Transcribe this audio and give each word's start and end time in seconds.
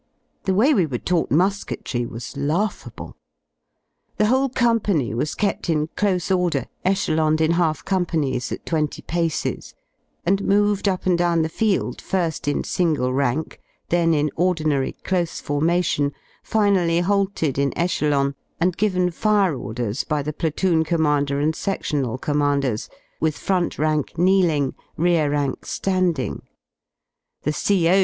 The 0.45 0.55
way 0.55 0.73
we 0.73 0.87
were 0.87 0.97
taught 0.97 1.29
musketry 1.29 2.07
was 2.07 2.35
laughable. 2.35 3.17
The 4.17 4.25
whole 4.25 4.49
Company 4.49 5.13
was 5.13 5.35
kept 5.35 5.69
in 5.69 5.89
close 5.95 6.31
order, 6.31 6.65
echeloned 6.83 7.39
in 7.39 7.51
half 7.51 7.85
com 7.85 8.07
panies 8.07 8.51
at 8.51 8.65
twenty 8.65 9.03
paces, 9.03 9.75
and 10.25 10.43
moved 10.43 10.87
up 10.87 11.05
and 11.05 11.15
down 11.15 11.43
the 11.43 11.49
field 11.53 11.99
fir^ 11.99 12.47
in 12.47 12.63
single 12.63 13.13
rank, 13.13 13.61
then 13.89 14.15
in 14.15 14.31
ordinary 14.35 14.93
close 15.03 15.39
formation, 15.39 16.13
finally 16.41 17.01
halted 17.01 17.59
in 17.59 17.71
echelon, 17.77 18.33
and 18.59 18.77
given 18.77 19.11
fire 19.11 19.53
orders 19.55 20.03
by 20.03 20.23
the 20.23 20.33
Platoon 20.33 20.83
Commander 20.83 21.39
and 21.39 21.53
Sedional 21.53 22.19
Commanders, 22.19 22.89
with 23.19 23.37
front 23.37 23.77
rank 23.77 24.17
kneeling, 24.17 24.73
rear 24.97 25.29
rank 25.29 25.67
landing; 25.85 26.41
the 27.43 27.53
CO. 27.53 27.99